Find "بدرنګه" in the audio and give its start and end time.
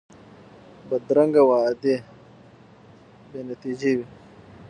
0.89-1.41